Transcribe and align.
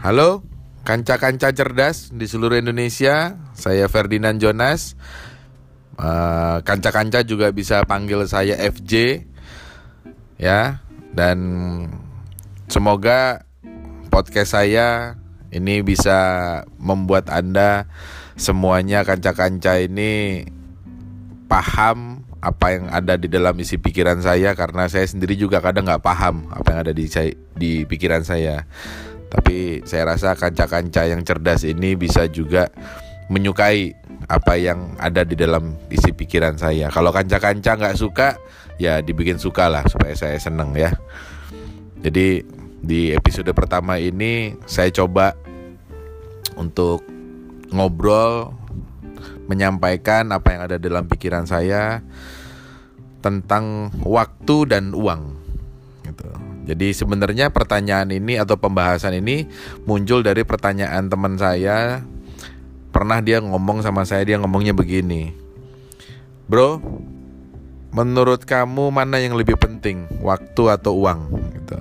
Halo, 0.00 0.40
kanca-kanca 0.80 1.52
cerdas 1.52 2.08
di 2.08 2.24
seluruh 2.24 2.56
Indonesia. 2.56 3.36
Saya 3.52 3.84
Ferdinand 3.84 4.40
Jonas. 4.40 4.96
Eh, 6.00 6.56
Kanca-kanca 6.64 7.20
juga 7.20 7.52
bisa 7.52 7.84
panggil 7.84 8.24
saya 8.24 8.56
FJ. 8.56 9.28
Ya, 10.40 10.80
dan 11.12 11.36
semoga 12.72 13.44
podcast 14.08 14.56
saya 14.56 15.20
ini 15.52 15.84
bisa 15.84 16.16
membuat 16.80 17.28
Anda 17.28 17.84
semuanya 18.40 19.04
kanca-kanca 19.04 19.84
ini 19.84 20.48
paham 21.44 22.24
apa 22.40 22.72
yang 22.72 22.88
ada 22.88 23.20
di 23.20 23.28
dalam 23.28 23.52
isi 23.60 23.76
pikiran 23.76 24.24
saya 24.24 24.56
karena 24.56 24.88
saya 24.88 25.04
sendiri 25.04 25.36
juga 25.36 25.60
kadang 25.60 25.84
nggak 25.84 26.00
paham 26.00 26.48
apa 26.56 26.72
yang 26.72 26.80
ada 26.88 26.92
di 26.96 27.04
di 27.52 27.84
pikiran 27.84 28.24
saya. 28.24 28.64
Tapi 29.30 29.86
saya 29.86 30.10
rasa 30.10 30.34
kanca-kanca 30.34 31.06
yang 31.06 31.22
cerdas 31.22 31.62
ini 31.62 31.94
bisa 31.94 32.26
juga 32.26 32.66
menyukai 33.30 33.94
apa 34.26 34.58
yang 34.58 34.98
ada 34.98 35.22
di 35.22 35.38
dalam 35.38 35.78
isi 35.86 36.10
pikiran 36.10 36.58
saya. 36.58 36.90
Kalau 36.90 37.14
kanca-kanca 37.14 37.78
nggak 37.78 37.96
suka, 37.98 38.34
ya 38.76 38.98
dibikin 38.98 39.38
suka 39.38 39.70
lah 39.70 39.86
supaya 39.86 40.12
saya 40.18 40.36
seneng 40.36 40.74
ya. 40.74 40.90
Jadi 42.02 42.42
di 42.80 43.14
episode 43.14 43.52
pertama 43.54 44.02
ini 44.02 44.58
saya 44.66 44.90
coba 44.90 45.36
untuk 46.58 47.06
ngobrol 47.70 48.50
menyampaikan 49.46 50.30
apa 50.34 50.48
yang 50.54 50.62
ada 50.66 50.76
dalam 50.78 51.06
pikiran 51.06 51.46
saya 51.46 52.02
tentang 53.20 53.94
waktu 54.02 54.56
dan 54.66 54.96
uang 54.96 55.36
gitu. 56.08 56.49
Jadi 56.68 56.92
sebenarnya 56.92 57.48
pertanyaan 57.48 58.12
ini 58.12 58.36
atau 58.36 58.60
pembahasan 58.60 59.16
ini 59.16 59.48
muncul 59.88 60.20
dari 60.20 60.44
pertanyaan 60.44 61.08
teman 61.08 61.40
saya. 61.40 62.04
Pernah 62.90 63.22
dia 63.22 63.38
ngomong 63.38 63.86
sama 63.86 64.02
saya, 64.02 64.26
dia 64.26 64.36
ngomongnya 64.36 64.74
begini. 64.74 65.30
Bro, 66.50 66.82
menurut 67.94 68.42
kamu 68.42 68.90
mana 68.90 69.22
yang 69.22 69.38
lebih 69.38 69.54
penting, 69.54 70.10
waktu 70.18 70.62
atau 70.66 70.98
uang? 70.98 71.30
Gitu. 71.54 71.78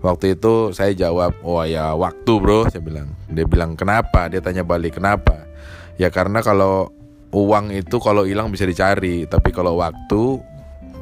Waktu 0.00 0.36
itu 0.36 0.72
saya 0.72 0.96
jawab, 0.96 1.36
oh 1.44 1.60
ya 1.68 1.92
waktu 1.92 2.32
bro, 2.40 2.68
saya 2.72 2.80
bilang. 2.80 3.12
Dia 3.28 3.44
bilang 3.44 3.76
kenapa? 3.76 4.32
Dia 4.32 4.40
tanya 4.40 4.64
balik 4.64 4.96
kenapa? 4.96 5.44
Ya 6.00 6.08
karena 6.08 6.40
kalau 6.40 6.88
uang 7.36 7.72
itu 7.76 8.00
kalau 8.00 8.24
hilang 8.24 8.48
bisa 8.48 8.64
dicari, 8.64 9.28
tapi 9.28 9.52
kalau 9.52 9.76
waktu 9.76 10.40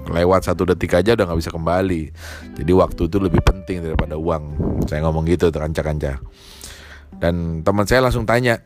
lewat 0.08 0.44
satu 0.44 0.68
detik 0.68 0.92
aja 0.92 1.16
udah 1.16 1.24
nggak 1.24 1.40
bisa 1.40 1.52
kembali. 1.52 2.02
Jadi 2.60 2.72
waktu 2.76 3.02
itu 3.08 3.16
lebih 3.20 3.40
penting 3.40 3.80
daripada 3.84 4.20
uang. 4.20 4.44
Saya 4.84 5.04
ngomong 5.08 5.24
gitu 5.24 5.48
tuh 5.48 5.60
kanca-kanca. 5.60 6.20
Dan 7.16 7.62
teman 7.62 7.86
saya 7.86 8.04
langsung 8.04 8.26
tanya, 8.26 8.60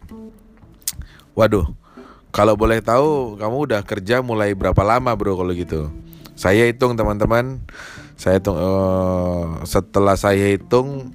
waduh, 1.36 1.68
kalau 2.34 2.56
boleh 2.58 2.80
tahu 2.80 3.36
kamu 3.36 3.56
udah 3.70 3.80
kerja 3.84 4.24
mulai 4.24 4.56
berapa 4.56 4.80
lama 4.82 5.12
bro 5.14 5.36
kalau 5.36 5.52
gitu? 5.52 5.92
Saya 6.38 6.70
hitung 6.70 6.94
teman-teman, 6.94 7.62
saya 8.14 8.38
hitung 8.38 8.56
uh, 8.56 9.62
setelah 9.66 10.14
saya 10.14 10.54
hitung 10.54 11.10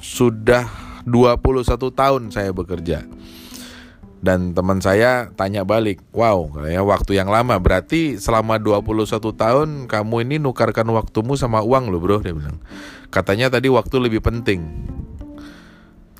sudah 0.00 0.68
21 1.04 1.60
tahun 1.92 2.22
saya 2.32 2.50
bekerja. 2.52 3.04
Dan 4.20 4.52
teman 4.52 4.84
saya 4.84 5.32
tanya 5.32 5.64
balik, 5.64 6.04
wow, 6.12 6.44
kayaknya 6.52 6.84
waktu 6.84 7.12
yang 7.16 7.32
lama. 7.32 7.56
Berarti 7.56 8.20
selama 8.20 8.60
21 8.60 9.32
tahun 9.32 9.68
kamu 9.88 10.14
ini 10.28 10.36
nukarkan 10.36 10.84
waktumu 10.92 11.40
sama 11.40 11.64
uang 11.64 11.88
loh 11.88 12.00
bro, 12.04 12.20
dia 12.20 12.36
bilang. 12.36 12.60
Katanya 13.08 13.48
tadi 13.48 13.72
waktu 13.72 13.96
lebih 13.96 14.20
penting. 14.20 14.60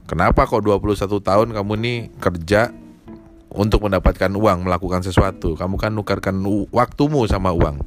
Kenapa 0.08 0.48
kok 0.48 0.64
21 0.64 1.20
tahun 1.20 1.48
kamu 1.52 1.72
ini 1.84 1.94
kerja 2.18 2.72
untuk 3.52 3.84
mendapatkan 3.84 4.32
uang, 4.32 4.64
melakukan 4.64 5.04
sesuatu? 5.04 5.52
Kamu 5.54 5.76
kan 5.76 5.92
nukarkan 5.92 6.40
waktumu 6.72 7.28
sama 7.28 7.52
uang. 7.52 7.84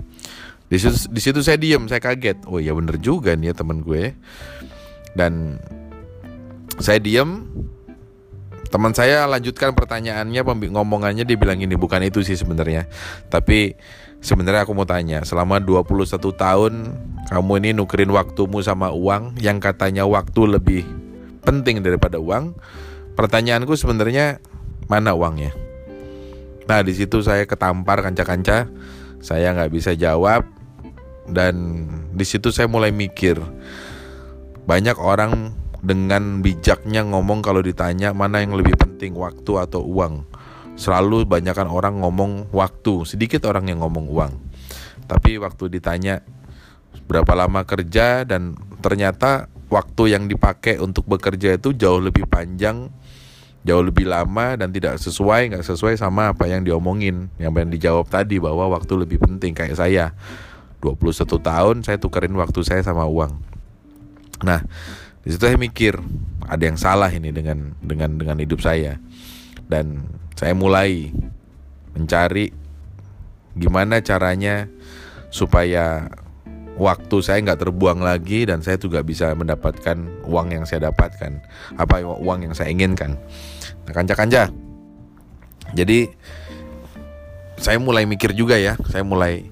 Di 0.70 0.78
situ, 0.78 1.10
di 1.10 1.20
situ 1.20 1.42
saya 1.42 1.58
diem, 1.58 1.90
saya 1.90 2.00
kaget. 2.00 2.46
Oh 2.48 2.62
iya 2.62 2.72
bener 2.78 3.02
juga 3.02 3.34
nih 3.34 3.52
ya 3.52 3.54
teman 3.58 3.82
gue. 3.82 4.14
Dan 5.18 5.58
saya 6.78 7.02
diem, 7.02 7.50
teman 8.74 8.90
saya 8.90 9.30
lanjutkan 9.30 9.78
pertanyaannya 9.78 10.42
ngomongannya 10.74 11.30
dia 11.30 11.38
bilang 11.38 11.62
ini 11.62 11.78
bukan 11.78 12.02
itu 12.02 12.26
sih 12.26 12.34
sebenarnya. 12.34 12.90
Tapi 13.30 13.78
sebenarnya 14.18 14.66
aku 14.66 14.74
mau 14.74 14.90
tanya 14.90 15.22
selama 15.22 15.62
21 15.62 15.94
tahun 16.18 16.74
kamu 17.30 17.52
ini 17.62 17.70
nukerin 17.78 18.10
waktumu 18.10 18.66
sama 18.66 18.90
uang 18.90 19.38
yang 19.38 19.62
katanya 19.62 20.10
waktu 20.10 20.58
lebih 20.58 20.82
penting 21.46 21.86
daripada 21.86 22.18
uang 22.18 22.58
pertanyaanku 23.14 23.78
sebenarnya 23.78 24.42
mana 24.90 25.14
uangnya? 25.14 25.54
Nah 26.66 26.82
di 26.82 26.98
situ 26.98 27.22
saya 27.22 27.46
ketampar 27.46 28.02
kanca-kanca 28.02 28.66
saya 29.22 29.54
nggak 29.54 29.70
bisa 29.70 29.94
jawab 29.94 30.50
dan 31.30 31.86
di 32.10 32.26
situ 32.26 32.50
saya 32.50 32.66
mulai 32.66 32.90
mikir 32.90 33.38
banyak 34.66 34.98
orang 34.98 35.62
dengan 35.84 36.40
bijaknya 36.40 37.04
ngomong 37.04 37.44
kalau 37.44 37.60
ditanya 37.60 38.16
mana 38.16 38.40
yang 38.40 38.56
lebih 38.56 38.80
penting 38.80 39.14
waktu 39.20 39.52
atau 39.60 39.84
uang. 39.84 40.24
Selalu 40.80 41.28
banyakkan 41.28 41.70
orang 41.70 42.02
ngomong 42.02 42.50
waktu, 42.56 43.06
sedikit 43.06 43.46
orang 43.46 43.70
yang 43.70 43.84
ngomong 43.84 44.10
uang. 44.10 44.34
Tapi 45.06 45.38
waktu 45.38 45.70
ditanya 45.70 46.24
berapa 47.06 47.36
lama 47.36 47.68
kerja 47.68 48.24
dan 48.24 48.56
ternyata 48.80 49.52
waktu 49.68 50.16
yang 50.16 50.26
dipakai 50.32 50.80
untuk 50.80 51.06
bekerja 51.06 51.60
itu 51.60 51.76
jauh 51.76 52.00
lebih 52.00 52.26
panjang, 52.26 52.90
jauh 53.68 53.84
lebih 53.84 54.08
lama 54.08 54.56
dan 54.58 54.72
tidak 54.72 54.98
sesuai, 54.98 55.54
nggak 55.54 55.68
sesuai 55.68 56.00
sama 56.00 56.32
apa 56.32 56.48
yang 56.48 56.64
diomongin, 56.64 57.28
yang 57.38 57.52
yang 57.54 57.70
dijawab 57.70 58.08
tadi 58.08 58.40
bahwa 58.40 58.72
waktu 58.72 58.98
lebih 58.98 59.20
penting 59.20 59.52
kayak 59.52 59.76
saya. 59.78 60.16
21 60.84 61.40
tahun 61.40 61.76
saya 61.80 61.96
tukerin 61.96 62.36
waktu 62.36 62.60
saya 62.60 62.84
sama 62.84 63.08
uang. 63.08 63.40
Nah, 64.44 64.60
di 65.24 65.32
situ 65.32 65.44
saya 65.48 65.56
mikir 65.56 65.96
ada 66.44 66.64
yang 66.68 66.76
salah 66.76 67.08
ini 67.08 67.32
dengan 67.32 67.72
dengan 67.80 68.20
dengan 68.20 68.38
hidup 68.44 68.60
saya. 68.60 69.00
Dan 69.64 70.04
saya 70.36 70.52
mulai 70.52 71.16
mencari 71.96 72.52
gimana 73.56 74.04
caranya 74.04 74.68
supaya 75.32 76.12
waktu 76.76 77.16
saya 77.24 77.40
nggak 77.40 77.64
terbuang 77.64 78.04
lagi 78.04 78.50
dan 78.50 78.60
saya 78.60 78.76
juga 78.76 79.00
bisa 79.06 79.32
mendapatkan 79.32 80.28
uang 80.28 80.48
yang 80.52 80.66
saya 80.68 80.92
dapatkan 80.92 81.40
apa 81.80 82.04
uang 82.04 82.52
yang 82.52 82.54
saya 82.54 82.74
inginkan. 82.76 83.16
Nah 83.88 83.94
kanca-kanca. 83.96 84.52
Jadi 85.74 86.12
saya 87.56 87.80
mulai 87.80 88.04
mikir 88.04 88.36
juga 88.36 88.60
ya. 88.60 88.76
Saya 88.92 89.08
mulai 89.08 89.48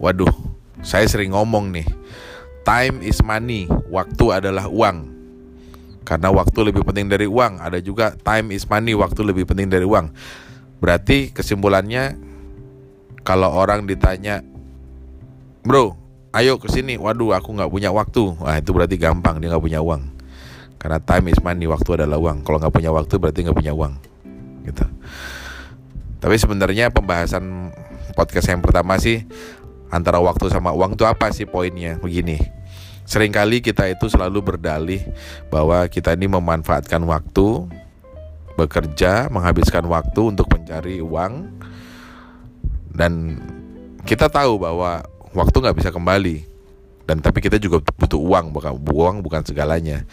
waduh 0.00 0.32
saya 0.82 1.04
sering 1.06 1.36
ngomong 1.36 1.70
nih 1.70 1.86
Time 2.62 3.02
is 3.02 3.18
money, 3.26 3.66
waktu 3.90 4.24
adalah 4.30 4.70
uang. 4.70 5.10
Karena 6.02 6.30
waktu 6.34 6.70
lebih 6.70 6.82
penting 6.82 7.10
dari 7.10 7.26
uang, 7.26 7.62
ada 7.62 7.78
juga 7.78 8.14
time 8.22 8.54
is 8.54 8.66
money, 8.66 8.94
waktu 8.94 9.22
lebih 9.22 9.46
penting 9.46 9.70
dari 9.70 9.86
uang. 9.86 10.10
Berarti 10.82 11.30
kesimpulannya 11.30 12.18
kalau 13.22 13.50
orang 13.54 13.86
ditanya, 13.86 14.42
"Bro, 15.62 15.94
ayo 16.34 16.58
ke 16.58 16.66
sini." 16.70 16.98
Waduh, 16.98 17.38
aku 17.38 17.54
nggak 17.54 17.70
punya 17.70 17.90
waktu. 17.94 18.34
Wah, 18.38 18.58
itu 18.58 18.70
berarti 18.74 18.98
gampang 18.98 19.38
dia 19.38 19.50
nggak 19.50 19.62
punya 19.62 19.80
uang. 19.82 20.02
Karena 20.82 20.98
time 20.98 21.30
is 21.30 21.38
money, 21.38 21.70
waktu 21.70 22.02
adalah 22.02 22.18
uang. 22.18 22.42
Kalau 22.42 22.58
nggak 22.58 22.74
punya 22.74 22.90
waktu 22.90 23.14
berarti 23.22 23.46
nggak 23.46 23.58
punya 23.58 23.74
uang. 23.74 23.94
Gitu. 24.66 24.86
Tapi 26.18 26.34
sebenarnya 26.38 26.90
pembahasan 26.90 27.70
podcast 28.14 28.46
yang 28.50 28.62
pertama 28.62 28.98
sih 28.98 29.26
antara 29.92 30.18
waktu 30.18 30.48
sama 30.48 30.72
uang 30.72 30.96
itu 30.96 31.04
apa 31.04 31.28
sih 31.30 31.44
poinnya? 31.44 32.00
Begini. 32.00 32.40
Seringkali 33.04 33.60
kita 33.60 33.92
itu 33.92 34.08
selalu 34.08 34.40
berdalih 34.40 35.04
bahwa 35.52 35.84
kita 35.86 36.16
ini 36.16 36.32
memanfaatkan 36.32 37.02
waktu 37.04 37.68
bekerja, 38.56 39.28
menghabiskan 39.28 39.84
waktu 39.84 40.32
untuk 40.32 40.48
mencari 40.48 41.04
uang 41.04 41.50
dan 42.92 43.36
kita 44.04 44.28
tahu 44.28 44.60
bahwa 44.60 45.04
waktu 45.32 45.56
nggak 45.56 45.76
bisa 45.76 45.90
kembali 45.90 46.44
dan 47.08 47.18
tapi 47.24 47.40
kita 47.42 47.56
juga 47.58 47.80
butuh 47.82 48.20
uang 48.20 48.52
bukan 48.52 48.72
uang 48.78 49.16
bukan 49.24 49.42
segalanya 49.42 50.04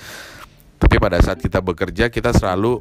tapi 0.80 0.96
pada 0.98 1.20
saat 1.20 1.44
kita 1.44 1.60
bekerja 1.60 2.08
kita 2.08 2.32
selalu 2.32 2.80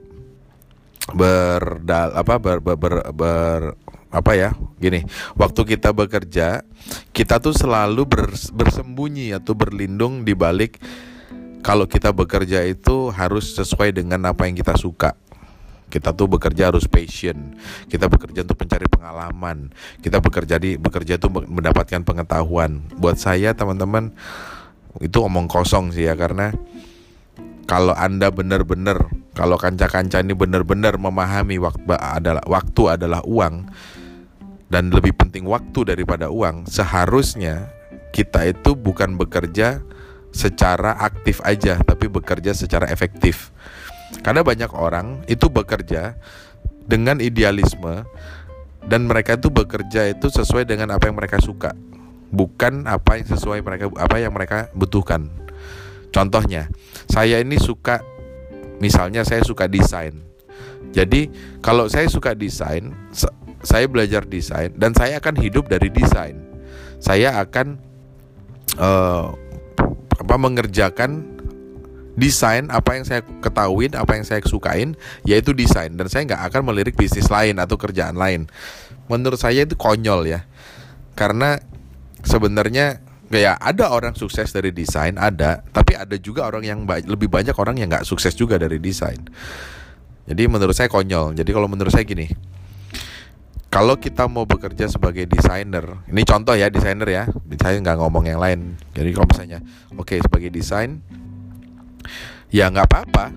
berdal 1.12 2.14
apa 2.14 2.34
ber, 2.38 2.58
ber, 2.62 2.76
ber, 2.78 2.94
ber 3.10 3.60
apa 4.08 4.32
ya 4.38 4.50
gini 4.78 5.02
waktu 5.34 5.76
kita 5.76 5.90
bekerja 5.90 6.62
kita 7.10 7.42
tuh 7.42 7.52
selalu 7.52 8.06
ber, 8.06 8.30
bersembunyi 8.30 9.34
atau 9.34 9.58
berlindung 9.58 10.22
di 10.22 10.32
balik 10.38 10.78
kalau 11.58 11.84
kita 11.90 12.14
bekerja 12.14 12.64
itu 12.64 13.10
harus 13.10 13.52
sesuai 13.58 13.92
dengan 13.92 14.30
apa 14.30 14.46
yang 14.46 14.54
kita 14.54 14.78
suka. 14.78 15.18
Kita 15.88 16.12
tuh 16.12 16.28
bekerja 16.28 16.68
harus 16.68 16.84
passion. 16.84 17.56
Kita 17.88 18.12
bekerja 18.12 18.44
untuk 18.44 18.60
mencari 18.60 18.86
pengalaman. 18.86 19.72
Kita 20.04 20.20
bekerja 20.20 20.60
di 20.60 20.76
bekerja 20.76 21.16
itu 21.16 21.28
mendapatkan 21.32 22.04
pengetahuan. 22.04 22.84
Buat 23.00 23.16
saya 23.16 23.56
teman-teman 23.56 24.12
itu 25.00 25.18
omong 25.20 25.48
kosong 25.48 25.92
sih 25.92 26.08
ya 26.08 26.16
karena 26.16 26.52
kalau 27.68 27.92
anda 27.92 28.32
benar-benar 28.32 29.12
kalau 29.36 29.60
kanca-kanca 29.60 30.24
ini 30.24 30.32
benar-benar 30.32 30.96
memahami 30.96 31.60
waktu 31.60 31.84
adalah 31.94 32.44
waktu 32.48 32.82
adalah 32.96 33.20
uang 33.28 33.68
dan 34.68 34.92
lebih 34.92 35.16
penting 35.16 35.48
waktu 35.48 35.84
daripada 35.84 36.28
uang 36.28 36.68
seharusnya 36.68 37.72
kita 38.12 38.48
itu 38.48 38.76
bukan 38.76 39.16
bekerja 39.16 39.80
secara 40.32 40.96
aktif 41.00 41.40
aja 41.44 41.80
tapi 41.80 42.08
bekerja 42.08 42.52
secara 42.52 42.88
efektif 42.92 43.52
karena 44.20 44.44
banyak 44.44 44.72
orang 44.76 45.24
itu 45.28 45.48
bekerja 45.48 46.16
dengan 46.84 47.20
idealisme 47.20 48.04
dan 48.88 49.04
mereka 49.04 49.36
itu 49.36 49.52
bekerja 49.52 50.08
itu 50.08 50.28
sesuai 50.32 50.64
dengan 50.68 50.92
apa 50.96 51.08
yang 51.08 51.16
mereka 51.16 51.40
suka 51.40 51.72
bukan 52.28 52.84
apa 52.84 53.20
yang 53.20 53.26
sesuai 53.28 53.60
mereka 53.64 53.88
apa 53.96 54.16
yang 54.20 54.32
mereka 54.36 54.68
butuhkan 54.76 55.32
Contohnya, 56.08 56.72
saya 57.08 57.40
ini 57.40 57.60
suka 57.60 58.00
misalnya 58.80 59.24
saya 59.24 59.44
suka 59.44 59.68
desain. 59.68 60.16
Jadi, 60.96 61.28
kalau 61.60 61.84
saya 61.92 62.08
suka 62.08 62.32
desain, 62.32 62.96
saya 63.68 63.84
belajar 63.84 64.24
desain 64.24 64.72
dan 64.80 64.96
saya 64.96 65.20
akan 65.20 65.36
hidup 65.36 65.68
dari 65.68 65.92
desain. 65.92 66.40
Saya 67.04 67.36
akan 67.36 67.76
uh, 68.80 69.36
apa 70.18 70.34
mengerjakan 70.40 71.36
desain 72.16 72.72
apa 72.72 72.96
yang 72.96 73.04
saya 73.04 73.20
ketahuin, 73.44 73.92
apa 73.92 74.16
yang 74.16 74.24
saya 74.24 74.40
sukain, 74.42 74.96
yaitu 75.28 75.52
desain. 75.52 75.92
Dan 75.92 76.08
saya 76.08 76.24
nggak 76.24 76.42
akan 76.48 76.62
melirik 76.72 76.96
bisnis 76.96 77.28
lain 77.28 77.60
atau 77.60 77.76
kerjaan 77.76 78.16
lain. 78.16 78.48
Menurut 79.06 79.36
saya 79.36 79.68
itu 79.68 79.76
konyol 79.76 80.26
ya, 80.26 80.48
karena 81.12 81.60
sebenarnya 82.24 83.04
ya 83.28 83.54
ada 83.60 83.92
orang 83.92 84.16
sukses 84.16 84.48
dari 84.48 84.72
desain 84.72 85.20
ada. 85.20 85.60
Tapi 85.70 85.92
ada 85.92 86.16
juga 86.16 86.48
orang 86.48 86.64
yang 86.64 86.78
ba 86.88 87.04
lebih 87.04 87.28
banyak 87.28 87.54
orang 87.54 87.76
yang 87.76 87.92
nggak 87.92 88.08
sukses 88.08 88.32
juga 88.32 88.56
dari 88.56 88.80
desain. 88.80 89.20
Jadi 90.24 90.42
menurut 90.48 90.72
saya 90.72 90.88
konyol. 90.88 91.36
Jadi 91.36 91.50
kalau 91.52 91.68
menurut 91.68 91.92
saya 91.92 92.08
gini 92.08 92.57
kalau 93.68 94.00
kita 94.00 94.24
mau 94.26 94.48
bekerja 94.48 94.88
sebagai 94.88 95.28
desainer 95.28 96.02
ini 96.08 96.24
contoh 96.24 96.56
ya 96.56 96.72
desainer 96.72 97.08
ya 97.08 97.24
saya 97.60 97.76
nggak 97.80 97.98
ngomong 98.00 98.24
yang 98.28 98.40
lain 98.40 98.76
jadi 98.96 99.12
kalau 99.12 99.28
misalnya 99.28 99.60
oke 99.94 100.08
okay, 100.08 100.18
sebagai 100.24 100.50
desain 100.52 101.00
ya 102.48 102.72
nggak 102.72 102.88
apa-apa 102.88 103.32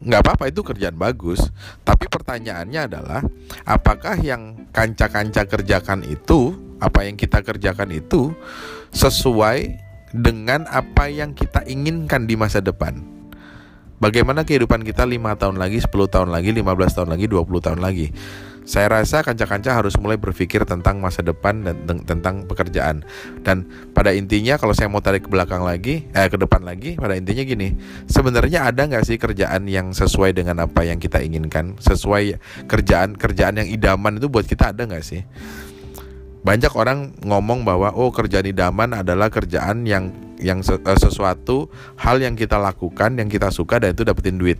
nggak 0.00 0.20
apa-apa 0.24 0.44
itu 0.48 0.64
kerjaan 0.64 0.96
bagus 0.96 1.52
tapi 1.84 2.08
pertanyaannya 2.08 2.80
adalah 2.88 3.20
apakah 3.68 4.16
yang 4.16 4.64
kanca-kanca 4.72 5.44
kerjakan 5.44 6.08
itu 6.08 6.56
apa 6.80 7.04
yang 7.04 7.20
kita 7.20 7.44
kerjakan 7.44 7.92
itu 7.92 8.32
sesuai 8.96 9.90
dengan 10.10 10.66
apa 10.66 11.06
yang 11.06 11.32
kita 11.36 11.62
inginkan 11.70 12.26
di 12.26 12.34
masa 12.34 12.58
depan. 12.58 12.98
Bagaimana 14.00 14.48
kehidupan 14.48 14.80
kita 14.80 15.04
5 15.04 15.36
tahun 15.36 15.56
lagi, 15.60 15.76
10 15.78 16.08
tahun 16.08 16.32
lagi, 16.32 16.50
15 16.56 16.96
tahun 16.96 17.08
lagi, 17.12 17.26
20 17.28 17.60
tahun 17.60 17.80
lagi. 17.84 18.06
Saya 18.70 18.86
rasa 18.86 19.26
kanca-kanca 19.26 19.74
harus 19.74 19.98
mulai 19.98 20.14
berpikir 20.14 20.62
tentang 20.62 21.02
masa 21.02 21.26
depan 21.26 21.66
dan 21.66 22.06
tentang 22.06 22.46
pekerjaan. 22.46 23.02
Dan 23.42 23.66
pada 23.90 24.14
intinya 24.14 24.54
kalau 24.62 24.70
saya 24.70 24.86
mau 24.86 25.02
tarik 25.02 25.26
ke 25.26 25.30
belakang 25.30 25.66
lagi, 25.66 26.06
eh 26.14 26.30
ke 26.30 26.38
depan 26.38 26.62
lagi, 26.62 26.94
pada 26.94 27.18
intinya 27.18 27.42
gini, 27.42 27.74
sebenarnya 28.06 28.70
ada 28.70 28.86
nggak 28.86 29.02
sih 29.02 29.18
kerjaan 29.18 29.66
yang 29.66 29.90
sesuai 29.90 30.38
dengan 30.38 30.70
apa 30.70 30.86
yang 30.86 31.02
kita 31.02 31.18
inginkan, 31.18 31.74
sesuai 31.82 32.38
kerjaan 32.70 33.18
kerjaan 33.18 33.58
yang 33.58 33.66
idaman 33.66 34.22
itu 34.22 34.30
buat 34.30 34.46
kita 34.46 34.70
ada 34.70 34.86
nggak 34.86 35.02
sih? 35.02 35.26
banyak 36.40 36.72
orang 36.72 37.12
ngomong 37.20 37.68
bahwa 37.68 37.92
oh 37.92 38.08
kerjaan 38.08 38.48
idaman 38.48 38.96
adalah 38.96 39.28
kerjaan 39.28 39.84
yang 39.84 40.08
yang 40.40 40.64
eh, 40.64 40.98
sesuatu 40.98 41.68
hal 42.00 42.16
yang 42.24 42.32
kita 42.32 42.56
lakukan 42.56 43.20
yang 43.20 43.28
kita 43.28 43.52
suka 43.52 43.76
dan 43.76 43.92
itu 43.92 44.08
dapetin 44.08 44.40
duit. 44.40 44.56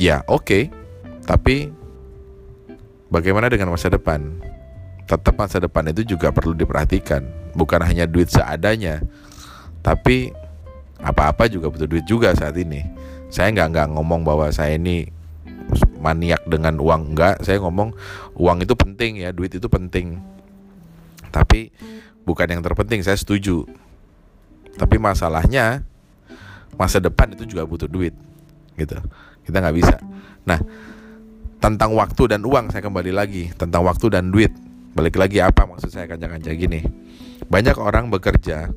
Ya, 0.00 0.24
oke. 0.24 0.48
Okay. 0.48 0.62
Tapi 1.22 1.70
bagaimana 3.12 3.52
dengan 3.52 3.68
masa 3.68 3.92
depan? 3.92 4.40
Tetap 5.04 5.36
masa 5.36 5.60
depan 5.60 5.92
itu 5.92 6.16
juga 6.16 6.32
perlu 6.32 6.56
diperhatikan, 6.56 7.20
bukan 7.52 7.84
hanya 7.84 8.08
duit 8.08 8.32
seadanya. 8.32 9.04
Tapi 9.84 10.32
apa-apa 10.96 11.52
juga 11.52 11.68
butuh 11.68 11.84
duit 11.84 12.08
juga 12.08 12.32
saat 12.32 12.56
ini. 12.56 12.80
Saya 13.28 13.52
nggak 13.52 13.68
nggak 13.76 13.88
ngomong 13.92 14.24
bahwa 14.24 14.48
saya 14.48 14.80
ini 14.80 15.12
maniak 16.02 16.42
dengan 16.44 16.82
uang 16.82 17.14
enggak 17.14 17.40
saya 17.46 17.62
ngomong 17.62 17.94
uang 18.36 18.58
itu 18.66 18.74
penting 18.74 19.22
ya 19.22 19.30
duit 19.30 19.54
itu 19.54 19.70
penting 19.70 20.18
tapi 21.30 21.70
bukan 22.26 22.58
yang 22.58 22.60
terpenting 22.60 23.00
saya 23.00 23.16
setuju 23.16 23.64
tapi 24.76 24.98
masalahnya 24.98 25.86
masa 26.74 26.98
depan 26.98 27.32
itu 27.32 27.46
juga 27.46 27.64
butuh 27.64 27.86
duit 27.86 28.12
gitu 28.76 28.98
kita 29.46 29.56
nggak 29.62 29.76
bisa 29.78 29.96
nah 30.42 30.58
tentang 31.62 31.94
waktu 31.94 32.34
dan 32.34 32.42
uang 32.42 32.74
saya 32.74 32.82
kembali 32.82 33.14
lagi 33.14 33.54
tentang 33.54 33.86
waktu 33.86 34.10
dan 34.10 34.34
duit 34.34 34.50
balik 34.92 35.16
lagi 35.16 35.38
apa 35.38 35.64
maksud 35.64 35.88
saya 35.88 36.10
kanca-kanca 36.10 36.50
gini 36.52 36.82
banyak 37.46 37.78
orang 37.78 38.10
bekerja 38.10 38.68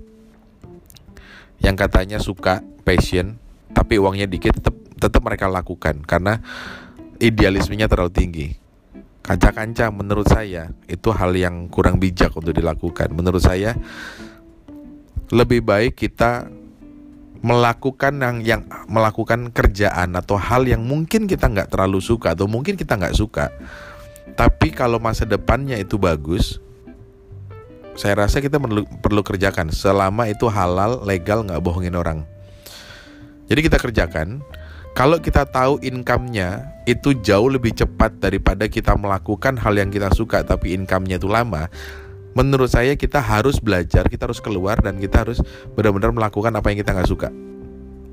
yang 1.59 1.75
katanya 1.75 2.21
suka 2.21 2.61
passion 2.85 3.41
tapi 3.73 3.97
uangnya 3.97 4.29
dikit 4.29 4.61
tetap 4.61 4.75
tetap 4.95 5.21
mereka 5.25 5.51
lakukan 5.51 5.99
karena 6.07 6.39
idealismenya 7.19 7.87
terlalu 7.87 8.11
tinggi. 8.11 8.47
Kanca-kanca 9.25 9.89
menurut 9.89 10.29
saya 10.29 10.69
itu 10.85 11.09
hal 11.09 11.33
yang 11.33 11.65
kurang 11.73 11.97
bijak 11.97 12.29
untuk 12.37 12.53
dilakukan. 12.53 13.09
Menurut 13.09 13.41
saya 13.41 13.73
lebih 15.33 15.65
baik 15.65 15.97
kita 15.97 16.45
melakukan 17.45 18.17
yang 18.17 18.37
yang 18.41 18.61
melakukan 18.89 19.53
kerjaan 19.53 20.17
atau 20.17 20.33
hal 20.33 20.65
yang 20.65 20.81
mungkin 20.81 21.29
kita 21.29 21.45
nggak 21.45 21.69
terlalu 21.69 22.01
suka 22.01 22.33
atau 22.33 22.49
mungkin 22.49 22.73
kita 22.73 22.97
nggak 22.97 23.13
suka. 23.13 23.53
Tapi 24.33 24.73
kalau 24.73 24.97
masa 24.97 25.29
depannya 25.29 25.77
itu 25.77 26.01
bagus 26.01 26.57
saya 27.95 28.27
rasa 28.27 28.41
kita 28.41 28.57
perlu 28.57 28.83
perlu 28.99 29.21
kerjakan. 29.21 29.69
Selama 29.69 30.25
itu 30.25 30.49
halal 30.49 31.05
legal 31.05 31.45
nggak 31.45 31.61
bohongin 31.61 31.93
orang. 31.93 32.25
Jadi 33.45 33.59
kita 33.61 33.77
kerjakan. 33.77 34.41
Kalau 34.95 35.19
kita 35.19 35.43
tahu 35.43 35.83
income-nya 35.83 36.71
itu 36.87 37.11
jauh 37.19 37.51
lebih 37.51 37.75
cepat 37.75 38.15
daripada 38.15 38.63
kita 38.71 38.95
melakukan 38.95 39.59
hal 39.59 39.75
yang 39.75 39.91
kita 39.91 40.07
suka 40.15 40.39
tapi 40.47 40.71
income-nya 40.71 41.19
itu 41.19 41.27
lama, 41.27 41.67
menurut 42.35 42.67
saya 42.67 42.93
kita 42.99 43.23
harus 43.23 43.57
belajar, 43.63 44.05
kita 44.11 44.27
harus 44.27 44.43
keluar 44.43 44.77
dan 44.83 44.99
kita 44.99 45.23
harus 45.23 45.39
benar-benar 45.73 46.11
melakukan 46.11 46.51
apa 46.51 46.67
yang 46.69 46.83
kita 46.83 46.91
nggak 46.91 47.09
suka. 47.09 47.29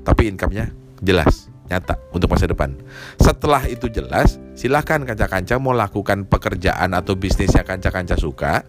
Tapi 0.03 0.31
income-nya 0.31 0.71
jelas, 1.03 1.51
nyata 1.67 1.99
untuk 2.15 2.31
masa 2.31 2.47
depan. 2.47 2.73
Setelah 3.19 3.67
itu 3.67 3.91
jelas, 3.91 4.39
silahkan 4.55 5.03
kanca-kanca 5.03 5.59
mau 5.59 5.75
lakukan 5.75 6.23
pekerjaan 6.25 6.95
atau 6.95 7.19
bisnis 7.19 7.51
yang 7.51 7.67
kanca-kanca 7.67 8.15
suka, 8.15 8.63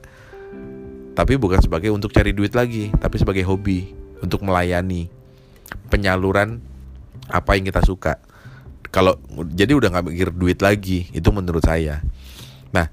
tapi 1.14 1.38
bukan 1.38 1.62
sebagai 1.62 1.94
untuk 1.94 2.10
cari 2.10 2.34
duit 2.34 2.52
lagi, 2.52 2.90
tapi 2.98 3.16
sebagai 3.22 3.46
hobi 3.46 3.94
untuk 4.18 4.42
melayani 4.42 5.06
penyaluran 5.88 6.58
apa 7.30 7.56
yang 7.56 7.64
kita 7.70 7.80
suka 7.80 8.20
kalau 8.92 9.18
jadi 9.50 9.74
udah 9.74 9.90
nggak 9.90 10.06
mikir 10.06 10.28
duit 10.30 10.60
lagi 10.60 11.08
itu 11.10 11.28
menurut 11.34 11.64
saya 11.64 12.04
nah 12.70 12.86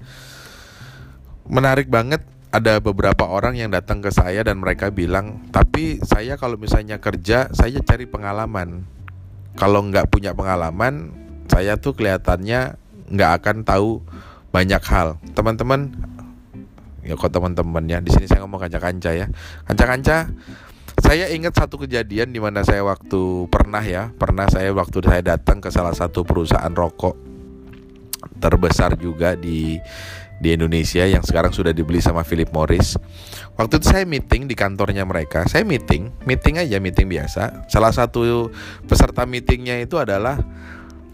menarik 1.46 1.86
banget 1.86 2.24
ada 2.52 2.84
beberapa 2.84 3.24
orang 3.24 3.56
yang 3.56 3.72
datang 3.72 4.04
ke 4.04 4.12
saya 4.12 4.44
dan 4.44 4.60
mereka 4.60 4.92
bilang 4.92 5.48
tapi 5.48 6.04
saya 6.04 6.36
kalau 6.36 6.60
misalnya 6.60 7.00
kerja 7.00 7.48
saya 7.50 7.80
cari 7.80 8.04
pengalaman. 8.04 8.84
Kalau 9.56 9.84
nggak 9.84 10.12
punya 10.12 10.36
pengalaman 10.36 11.12
saya 11.48 11.80
tuh 11.80 11.96
kelihatannya 11.96 12.76
nggak 13.08 13.30
akan 13.40 13.56
tahu 13.64 14.04
banyak 14.52 14.84
hal. 14.84 15.16
Teman-teman 15.32 15.96
ya 17.02 17.16
kok 17.16 17.32
teman-teman 17.32 17.82
ya 17.88 17.98
di 18.04 18.12
sini 18.12 18.28
saya 18.28 18.44
ngomong 18.44 18.68
kanca-kanca 18.68 19.16
ya. 19.16 19.32
Kanca-kanca 19.64 20.28
saya 21.00 21.32
ingat 21.32 21.56
satu 21.56 21.80
kejadian 21.80 22.36
di 22.36 22.40
mana 22.40 22.60
saya 22.68 22.84
waktu 22.84 23.48
pernah 23.48 23.80
ya, 23.80 24.12
pernah 24.12 24.44
saya 24.52 24.76
waktu 24.76 25.00
saya 25.00 25.24
datang 25.24 25.64
ke 25.64 25.72
salah 25.72 25.96
satu 25.96 26.20
perusahaan 26.20 26.70
rokok 26.70 27.16
terbesar 28.38 28.94
juga 28.98 29.34
di 29.34 29.78
di 30.42 30.58
Indonesia 30.58 31.06
yang 31.06 31.22
sekarang 31.22 31.54
sudah 31.54 31.70
dibeli 31.70 32.02
sama 32.02 32.26
Philip 32.26 32.50
Morris. 32.50 32.98
Waktu 33.54 33.78
itu 33.78 33.86
saya 33.86 34.02
meeting 34.02 34.50
di 34.50 34.58
kantornya 34.58 35.06
mereka. 35.06 35.46
Saya 35.46 35.62
meeting, 35.62 36.10
meeting 36.26 36.58
aja 36.58 36.82
meeting 36.82 37.06
biasa. 37.06 37.70
Salah 37.70 37.94
satu 37.94 38.50
peserta 38.90 39.22
meetingnya 39.22 39.78
itu 39.78 40.02
adalah 40.02 40.42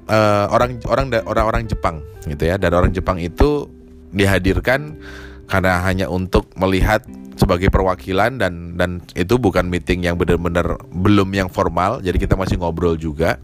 uh, 0.09 0.49
orang 0.49 0.81
orang 0.89 1.13
orang-orang 1.29 1.69
Jepang 1.69 2.01
gitu 2.25 2.49
ya. 2.49 2.57
Dan 2.57 2.73
orang 2.73 2.89
Jepang 2.97 3.21
itu 3.21 3.69
dihadirkan 4.09 4.97
karena 5.45 5.85
hanya 5.85 6.09
untuk 6.09 6.49
melihat 6.57 7.05
sebagai 7.37 7.69
perwakilan 7.69 8.41
dan 8.41 8.81
dan 8.81 9.05
itu 9.13 9.37
bukan 9.37 9.69
meeting 9.69 10.09
yang 10.09 10.17
benar-benar 10.19 10.81
belum 10.91 11.29
yang 11.37 11.47
formal 11.47 12.03
jadi 12.03 12.19
kita 12.19 12.35
masih 12.35 12.59
ngobrol 12.59 12.99
juga 12.99 13.39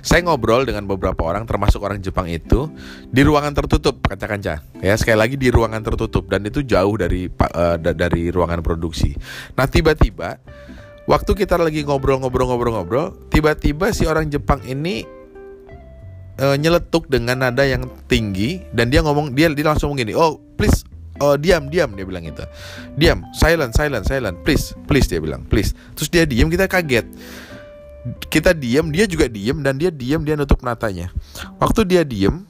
saya 0.00 0.24
ngobrol 0.24 0.64
dengan 0.64 0.84
beberapa 0.88 1.24
orang 1.24 1.44
termasuk 1.44 1.80
orang 1.84 2.00
Jepang 2.00 2.26
itu 2.28 2.68
di 3.08 3.22
ruangan 3.24 3.52
tertutup. 3.56 4.00
Kaca-kaca 4.04 4.60
ya 4.80 4.94
sekali 4.96 5.18
lagi 5.18 5.36
di 5.36 5.48
ruangan 5.52 5.80
tertutup. 5.84 6.28
Dan 6.28 6.44
itu 6.44 6.64
jauh 6.64 6.96
dari 6.96 7.28
uh, 7.28 7.76
dari 7.78 8.28
ruangan 8.32 8.60
produksi. 8.64 9.16
Nah 9.56 9.68
tiba-tiba 9.68 10.40
Waktu 11.10 11.34
kita 11.34 11.58
lagi 11.58 11.82
ngobrol-ngobrol-ngobrol-ngobrol, 11.82 13.34
tiba-tiba 13.34 13.90
si 13.90 14.06
orang 14.06 14.30
Jepang 14.30 14.62
ini 14.62 15.02
uh, 16.38 16.54
nyeletuk 16.54 17.10
dengan 17.10 17.42
nada 17.42 17.66
yang 17.66 17.90
tinggi. 18.06 18.62
Dan 18.70 18.94
dia 18.94 19.02
ngomong 19.02 19.34
dia 19.34 19.50
dia 19.50 19.66
langsung 19.66 19.90
ngomong 19.90 20.06
gini, 20.06 20.14
"Oh, 20.14 20.38
please 20.54 20.86
oh 21.18 21.34
diam 21.34 21.68
diam 21.68 21.92
dia 21.92 22.06
bilang 22.08 22.24
itu 22.24 22.40
diam 22.96 23.20
silent 23.36 23.76
silent 23.76 24.08
silent 24.08 24.40
please 24.40 24.72
please 24.88 25.06
dia 25.06 25.20
bilang 25.20 25.44
please. 25.46 25.76
Terus 25.98 26.08
dia 26.08 26.24
diam 26.24 26.48
kita 26.48 26.66
kaget 26.66 27.06
kita 28.32 28.56
diam 28.56 28.88
dia 28.88 29.04
juga 29.04 29.28
diam 29.28 29.60
dan 29.60 29.76
dia 29.76 29.92
diam 29.92 30.24
dia 30.24 30.34
nutup 30.36 30.64
matanya. 30.64 31.12
Waktu 31.60 31.84
dia 31.84 32.02
diam 32.04 32.48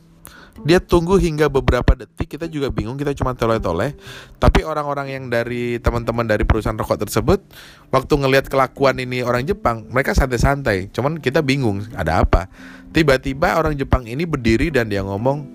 dia 0.60 0.76
tunggu 0.76 1.16
hingga 1.16 1.48
beberapa 1.48 1.96
detik 1.96 2.36
kita 2.36 2.44
juga 2.44 2.68
bingung 2.68 3.00
kita 3.00 3.16
cuma 3.16 3.32
toleh-toleh. 3.32 3.96
Tapi 4.36 4.60
orang-orang 4.62 5.08
yang 5.16 5.24
dari 5.32 5.80
teman-teman 5.80 6.28
dari 6.28 6.44
perusahaan 6.44 6.76
rokok 6.76 7.08
tersebut 7.08 7.40
waktu 7.88 8.12
ngelihat 8.12 8.46
kelakuan 8.52 9.00
ini 9.00 9.24
orang 9.24 9.48
Jepang 9.48 9.88
mereka 9.88 10.12
santai-santai. 10.12 10.92
Cuman 10.92 11.18
kita 11.18 11.40
bingung 11.40 11.82
ada 11.96 12.22
apa? 12.22 12.46
Tiba-tiba 12.92 13.56
orang 13.56 13.74
Jepang 13.74 14.04
ini 14.04 14.28
berdiri 14.28 14.68
dan 14.68 14.92
dia 14.92 15.00
ngomong 15.00 15.48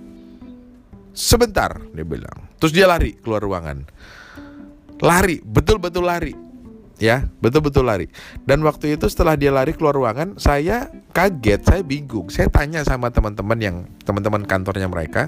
sebentar 1.13 1.77
dia 1.93 2.03
bilang. 2.03 2.49
Terus 2.57 2.73
dia 2.73 2.89
lari 2.89 3.13
keluar 3.21 3.43
ruangan. 3.45 3.85
Lari, 5.03 5.43
betul-betul 5.43 6.07
lari. 6.07 6.44
Ya, 6.95 7.27
betul-betul 7.43 7.83
lari. 7.83 8.07
Dan 8.47 8.63
waktu 8.63 8.95
itu 8.95 9.11
setelah 9.11 9.35
dia 9.35 9.51
lari 9.51 9.75
keluar 9.75 9.91
ruangan, 9.91 10.39
saya 10.39 10.87
kaget, 11.11 11.67
saya 11.67 11.81
bingung. 11.83 12.31
Saya 12.31 12.47
tanya 12.47 12.87
sama 12.87 13.11
teman-teman 13.11 13.59
yang 13.59 13.75
teman-teman 14.07 14.47
kantornya 14.47 14.87
mereka, 14.87 15.27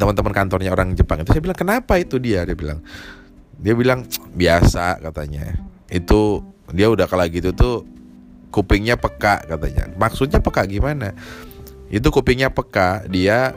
teman-teman 0.00 0.32
kantornya 0.32 0.72
orang 0.72 0.96
Jepang 0.96 1.20
itu 1.20 1.36
saya 1.36 1.44
bilang, 1.44 1.58
"Kenapa 1.60 2.00
itu 2.00 2.16
dia?" 2.16 2.48
Dia 2.48 2.56
bilang. 2.56 2.80
Dia 3.60 3.76
bilang, 3.76 4.08
"Biasa," 4.32 4.96
katanya. 5.04 5.60
Itu 5.92 6.40
dia 6.72 6.88
udah 6.88 7.04
kalau 7.04 7.28
gitu 7.28 7.52
tuh 7.52 7.84
kupingnya 8.48 8.96
peka 8.96 9.44
katanya. 9.44 9.92
Maksudnya 10.00 10.40
peka 10.40 10.64
gimana? 10.64 11.12
Itu 11.92 12.08
kupingnya 12.08 12.48
peka, 12.48 13.04
dia 13.12 13.52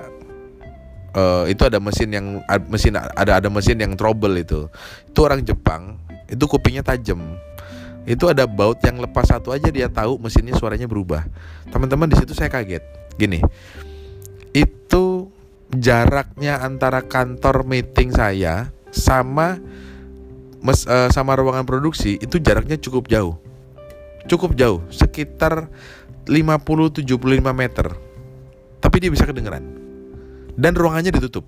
uh, 1.16 1.48
itu 1.48 1.64
ada 1.64 1.80
mesin 1.80 2.10
yang 2.12 2.28
mesin 2.68 3.00
ada 3.00 3.40
ada 3.40 3.48
mesin 3.48 3.78
yang 3.80 3.94
trouble 3.98 4.34
itu 4.38 4.70
itu 5.08 5.20
orang 5.24 5.42
Jepang 5.42 5.98
itu 6.30 6.44
kupingnya 6.46 6.86
tajam. 6.86 7.20
Itu 8.08 8.32
ada 8.32 8.48
baut 8.48 8.80
yang 8.82 8.98
lepas 9.02 9.28
satu 9.30 9.52
aja 9.52 9.68
dia 9.70 9.92
tahu 9.92 10.18
mesinnya 10.18 10.56
suaranya 10.56 10.88
berubah. 10.88 11.26
Teman-teman 11.70 12.10
di 12.10 12.16
situ 12.18 12.32
saya 12.32 12.50
kaget. 12.50 12.82
Gini 13.20 13.44
itu 14.54 15.30
jaraknya 15.70 16.66
antara 16.66 17.06
kantor 17.06 17.66
meeting 17.66 18.10
saya 18.10 18.74
sama 18.90 19.62
mes, 20.66 20.82
uh, 20.90 21.14
sama 21.14 21.38
ruangan 21.38 21.66
produksi 21.66 22.18
itu 22.18 22.42
jaraknya 22.42 22.82
cukup 22.82 23.06
jauh. 23.06 23.38
Cukup 24.26 24.54
jauh 24.58 24.82
sekitar 24.94 25.70
50-75 26.26 27.06
meter. 27.54 27.88
Tapi 28.80 28.96
dia 29.02 29.10
bisa 29.10 29.26
kedengeran. 29.26 29.66
Dan 30.60 30.76
ruangannya 30.78 31.14
ditutup. 31.14 31.48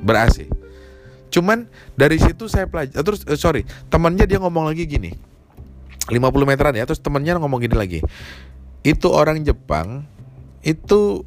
Ber 0.00 0.24
AC. 0.24 0.48
Cuman 1.32 1.64
dari 1.96 2.20
situ 2.20 2.44
saya 2.46 2.68
pelajari 2.68 3.00
terus 3.00 3.24
uh, 3.24 3.38
sorry 3.40 3.64
temannya 3.88 4.28
dia 4.28 4.36
ngomong 4.36 4.68
lagi 4.68 4.84
gini. 4.84 5.16
50 6.12 6.18
meteran 6.44 6.76
ya 6.76 6.84
terus 6.84 7.00
temannya 7.00 7.40
ngomong 7.40 7.58
gini 7.64 7.74
lagi. 7.74 8.00
Itu 8.84 9.08
orang 9.10 9.40
Jepang 9.40 10.04
itu 10.60 11.24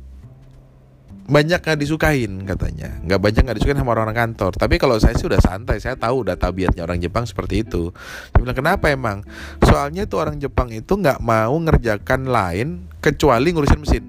banyak 1.25 1.57
nggak 1.57 1.79
disukain 1.81 2.45
katanya. 2.45 3.01
Nggak 3.01 3.17
banyak 3.17 3.41
nggak 3.50 3.57
disukain 3.57 3.81
sama 3.81 3.97
orang-orang 3.97 4.29
kantor. 4.29 4.53
Tapi 4.53 4.77
kalau 4.77 5.01
saya 5.01 5.17
sih 5.17 5.25
udah 5.25 5.41
santai 5.41 5.81
saya 5.81 5.97
tahu 5.97 6.21
udah 6.21 6.38
tabiatnya 6.38 6.85
orang 6.85 7.01
Jepang 7.01 7.25
seperti 7.25 7.65
itu. 7.65 7.89
Saya 8.29 8.45
bilang 8.45 8.57
kenapa 8.57 8.93
emang? 8.93 9.25
Soalnya 9.65 10.05
itu 10.05 10.21
orang 10.21 10.38
Jepang 10.38 10.69
itu 10.69 10.93
nggak 10.93 11.17
mau 11.25 11.57
ngerjakan 11.57 12.29
lain 12.29 12.67
kecuali 13.01 13.50
ngurusin 13.50 13.81
mesin. 13.81 14.05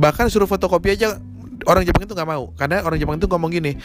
Bahkan 0.00 0.32
suruh 0.32 0.48
fotokopi 0.48 0.96
aja 0.96 1.20
orang 1.68 1.84
Jepang 1.84 2.08
itu 2.08 2.16
nggak 2.16 2.30
mau. 2.30 2.56
Karena 2.56 2.80
orang 2.88 2.96
Jepang 2.96 3.20
itu 3.20 3.28
ngomong 3.28 3.50
gini 3.52 3.76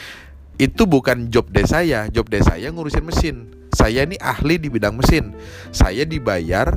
itu 0.56 0.88
bukan 0.88 1.28
job 1.28 1.52
desk 1.52 1.76
saya. 1.76 2.08
Job 2.12 2.32
desk 2.32 2.52
saya 2.52 2.72
ngurusin 2.72 3.04
mesin. 3.04 3.36
Saya 3.76 4.08
ini 4.08 4.16
ahli 4.24 4.56
di 4.56 4.72
bidang 4.72 4.96
mesin. 4.96 5.36
Saya 5.76 6.08
dibayar 6.08 6.76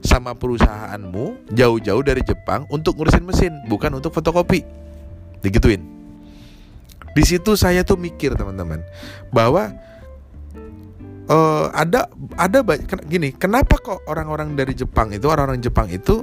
sama 0.00 0.34
perusahaanmu 0.34 1.52
jauh-jauh 1.52 2.02
dari 2.02 2.24
Jepang 2.24 2.66
untuk 2.72 2.98
ngurusin 2.98 3.22
mesin 3.22 3.52
bukan 3.70 3.94
untuk 4.00 4.10
fotokopi. 4.10 4.66
Digituin. 5.44 5.82
Di 7.10 7.22
situ 7.26 7.58
saya 7.58 7.82
tuh 7.82 7.98
mikir 7.98 8.34
teman-teman 8.38 8.82
bahwa 9.34 9.74
uh, 11.30 11.66
ada 11.74 12.06
ada 12.38 12.58
gini 13.06 13.34
kenapa 13.34 13.78
kok 13.78 14.06
orang-orang 14.06 14.54
dari 14.54 14.74
Jepang 14.78 15.10
itu 15.10 15.26
orang-orang 15.26 15.58
Jepang 15.58 15.90
itu 15.90 16.22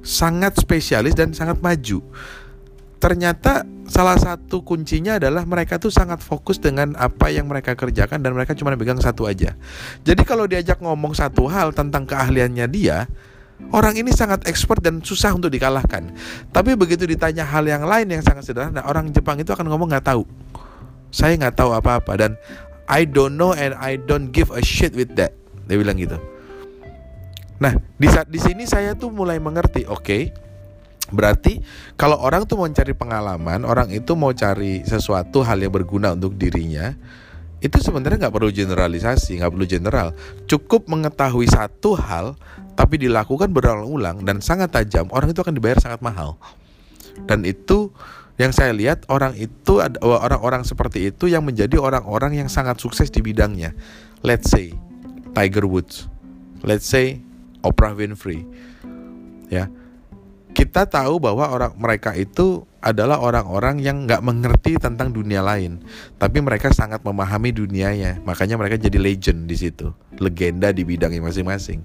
sangat 0.00 0.56
spesialis 0.56 1.12
dan 1.12 1.36
sangat 1.36 1.60
maju 1.60 2.00
ternyata 2.96 3.62
salah 3.86 4.18
satu 4.18 4.66
kuncinya 4.66 5.20
adalah 5.20 5.46
mereka 5.46 5.78
tuh 5.78 5.92
sangat 5.92 6.18
fokus 6.24 6.58
dengan 6.58 6.96
apa 6.98 7.30
yang 7.30 7.46
mereka 7.46 7.78
kerjakan 7.78 8.18
dan 8.18 8.34
mereka 8.34 8.56
cuma 8.56 8.74
pegang 8.74 8.98
satu 8.98 9.28
aja. 9.30 9.54
Jadi 10.02 10.22
kalau 10.26 10.48
diajak 10.48 10.82
ngomong 10.82 11.14
satu 11.14 11.46
hal 11.46 11.70
tentang 11.76 12.08
keahliannya 12.08 12.66
dia, 12.72 13.06
orang 13.70 13.94
ini 13.96 14.10
sangat 14.12 14.44
expert 14.50 14.82
dan 14.82 15.00
susah 15.04 15.32
untuk 15.36 15.52
dikalahkan. 15.52 16.10
Tapi 16.50 16.74
begitu 16.74 17.06
ditanya 17.06 17.46
hal 17.46 17.64
yang 17.68 17.86
lain 17.86 18.10
yang 18.10 18.22
sangat 18.24 18.48
sederhana, 18.48 18.82
orang 18.84 19.12
Jepang 19.14 19.38
itu 19.38 19.52
akan 19.52 19.68
ngomong 19.70 19.92
nggak 19.92 20.06
tahu. 20.06 20.24
Saya 21.14 21.38
nggak 21.38 21.56
tahu 21.56 21.70
apa-apa 21.72 22.12
dan 22.18 22.32
I 22.86 23.06
don't 23.06 23.34
know 23.38 23.54
and 23.54 23.74
I 23.78 23.98
don't 23.98 24.30
give 24.30 24.50
a 24.54 24.62
shit 24.62 24.94
with 24.94 25.14
that. 25.18 25.34
Dia 25.66 25.78
bilang 25.78 25.98
gitu. 25.98 26.18
Nah, 27.56 27.72
di 27.96 28.08
saat 28.12 28.28
di 28.28 28.36
sini 28.36 28.68
saya 28.68 28.92
tuh 28.92 29.08
mulai 29.08 29.40
mengerti, 29.40 29.88
oke, 29.88 30.04
okay, 30.04 30.22
Berarti 31.14 31.62
kalau 31.94 32.18
orang 32.18 32.46
tuh 32.50 32.58
mau 32.58 32.66
cari 32.66 32.94
pengalaman, 32.96 33.62
orang 33.62 33.94
itu 33.94 34.18
mau 34.18 34.34
cari 34.34 34.82
sesuatu 34.82 35.46
hal 35.46 35.62
yang 35.62 35.70
berguna 35.70 36.18
untuk 36.18 36.34
dirinya, 36.34 36.94
itu 37.62 37.78
sebenarnya 37.78 38.26
nggak 38.26 38.34
perlu 38.34 38.50
generalisasi, 38.50 39.38
nggak 39.38 39.52
perlu 39.54 39.66
general. 39.66 40.08
Cukup 40.50 40.90
mengetahui 40.90 41.46
satu 41.46 41.94
hal, 41.94 42.34
tapi 42.74 42.98
dilakukan 43.06 43.54
berulang-ulang 43.54 44.26
dan 44.26 44.42
sangat 44.42 44.74
tajam, 44.74 45.06
orang 45.14 45.30
itu 45.30 45.40
akan 45.40 45.54
dibayar 45.54 45.78
sangat 45.78 46.02
mahal. 46.02 46.36
Dan 47.24 47.46
itu 47.48 47.94
yang 48.36 48.52
saya 48.52 48.76
lihat 48.76 49.08
orang 49.08 49.32
itu 49.38 49.80
orang-orang 50.04 50.66
seperti 50.66 51.08
itu 51.08 51.30
yang 51.30 51.46
menjadi 51.46 51.80
orang-orang 51.80 52.36
yang 52.36 52.48
sangat 52.52 52.76
sukses 52.76 53.08
di 53.08 53.24
bidangnya. 53.24 53.72
Let's 54.20 54.52
say 54.52 54.76
Tiger 55.32 55.64
Woods, 55.64 56.10
let's 56.60 56.84
say 56.84 57.24
Oprah 57.64 57.96
Winfrey, 57.96 58.44
ya 59.48 59.70
kita 60.56 60.88
tahu 60.88 61.20
bahwa 61.20 61.52
orang 61.52 61.76
mereka 61.76 62.16
itu 62.16 62.64
adalah 62.80 63.20
orang-orang 63.20 63.76
yang 63.76 64.08
nggak 64.08 64.24
mengerti 64.24 64.80
tentang 64.80 65.12
dunia 65.12 65.44
lain, 65.44 65.84
tapi 66.16 66.40
mereka 66.40 66.72
sangat 66.72 67.04
memahami 67.04 67.52
dunianya. 67.52 68.24
Makanya 68.24 68.56
mereka 68.56 68.80
jadi 68.80 68.96
legend 68.96 69.44
di 69.44 69.52
situ, 69.52 69.92
legenda 70.16 70.72
di 70.72 70.80
bidangnya 70.80 71.20
masing-masing. 71.20 71.84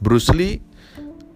Bruce 0.00 0.32
Lee 0.32 0.64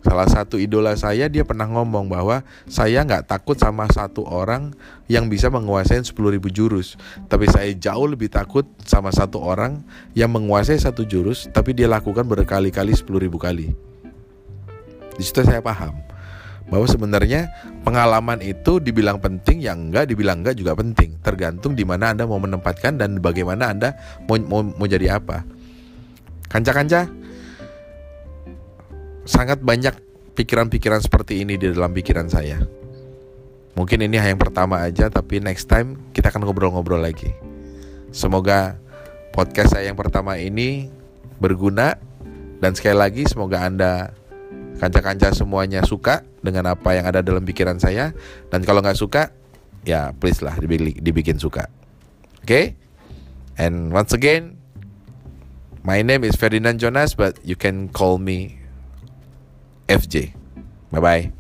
salah 0.01 0.25
satu 0.33 0.57
idola 0.57 0.97
saya 0.97 1.29
dia 1.29 1.45
pernah 1.45 1.69
ngomong 1.69 2.09
bahwa 2.09 2.41
saya 2.65 3.05
nggak 3.05 3.29
takut 3.29 3.61
sama 3.61 3.85
satu 3.93 4.25
orang 4.25 4.73
yang 5.13 5.29
bisa 5.29 5.53
menguasai 5.53 6.01
10.000 6.01 6.17
jurus. 6.57 6.97
Tapi 7.29 7.53
saya 7.53 7.69
jauh 7.77 8.09
lebih 8.09 8.33
takut 8.33 8.65
sama 8.81 9.13
satu 9.13 9.45
orang 9.45 9.85
yang 10.17 10.33
menguasai 10.33 10.81
satu 10.81 11.05
jurus 11.05 11.53
tapi 11.53 11.77
dia 11.77 11.85
lakukan 11.85 12.25
berkali-kali 12.25 12.97
10.000 12.97 13.29
kali. 13.37 13.77
Di 15.21 15.23
situ 15.27 15.45
saya 15.45 15.61
paham 15.61 16.16
bahwa 16.67 16.87
sebenarnya 16.87 17.47
pengalaman 17.87 18.43
itu 18.43 18.83
dibilang 18.83 19.23
penting 19.23 19.63
yang 19.63 19.91
enggak 19.91 20.11
dibilang 20.11 20.43
enggak 20.43 20.59
juga 20.59 20.75
penting. 20.75 21.15
Tergantung 21.23 21.79
di 21.79 21.87
mana 21.87 22.11
anda 22.11 22.27
mau 22.27 22.43
menempatkan 22.43 22.99
dan 22.99 23.23
bagaimana 23.23 23.71
anda 23.71 23.95
mau 24.27 24.39
mau, 24.43 24.63
mau 24.67 24.87
jadi 24.87 25.19
apa. 25.19 25.47
Kanca-kanca 26.51 27.07
sangat 29.27 29.63
banyak 29.63 29.95
pikiran-pikiran 30.35 31.03
seperti 31.03 31.43
ini 31.43 31.55
di 31.59 31.71
dalam 31.71 31.95
pikiran 31.95 32.27
saya. 32.31 32.63
Mungkin 33.77 34.09
ini 34.09 34.17
yang 34.17 34.41
pertama 34.41 34.81
aja 34.83 35.13
tapi 35.13 35.39
next 35.39 35.69
time 35.69 36.01
kita 36.17 36.33
akan 36.33 36.49
ngobrol-ngobrol 36.49 36.99
lagi. 36.99 37.31
Semoga 38.11 38.81
podcast 39.37 39.77
saya 39.77 39.93
yang 39.93 39.99
pertama 39.99 40.41
ini 40.41 40.89
berguna 41.37 42.01
dan 42.57 42.73
sekali 42.73 42.97
lagi 42.97 43.23
semoga 43.29 43.69
anda 43.69 44.17
kanca-kanca 44.81 45.33
semuanya 45.37 45.85
suka 45.85 46.25
dengan 46.47 46.71
apa 46.71 46.95
yang 46.95 47.11
ada 47.11 47.21
dalam 47.21 47.43
pikiran 47.43 47.83
saya. 47.83 48.15
Dan 48.49 48.63
kalau 48.63 48.79
nggak 48.79 48.97
suka 48.97 49.35
ya 49.87 50.15
please 50.15 50.43
lah 50.43 50.55
dibikin, 50.59 50.99
dibikin 51.03 51.37
suka. 51.43 51.67
Oke 52.43 52.47
okay? 52.47 52.67
and 53.57 53.91
once 53.93 54.13
again 54.13 54.57
my 55.83 56.03
name 56.03 56.23
is 56.23 56.37
Ferdinand 56.37 56.79
Jonas 56.79 57.15
but 57.15 57.41
you 57.43 57.57
can 57.57 57.89
call 57.89 58.19
me 58.19 58.61
FJ 59.89 60.35
bye 60.93 61.01
bye 61.01 61.36